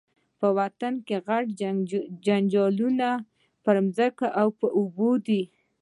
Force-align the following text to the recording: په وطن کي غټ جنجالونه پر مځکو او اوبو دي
په 0.39 0.47
وطن 0.59 0.93
کي 1.05 1.15
غټ 1.27 1.45
جنجالونه 2.25 3.09
پر 3.63 3.75
مځکو 3.85 4.25
او 4.41 4.47
اوبو 4.79 5.09
دي 5.27 5.41